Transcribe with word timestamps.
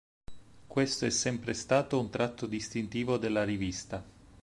Questo 0.65 1.05
è 1.05 1.11
sempre 1.11 1.53
stato 1.53 1.99
un 1.99 2.09
tratto 2.09 2.47
distintivo 2.47 3.17
della 3.17 3.43
rivista. 3.43 4.03